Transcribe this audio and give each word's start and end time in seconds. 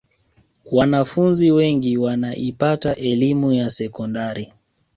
wanafunzi 0.71 1.51
wengi 1.51 1.97
wanaipata 1.97 2.95
elimu 2.95 3.51
ya 3.53 3.69
sekondari 3.69 4.53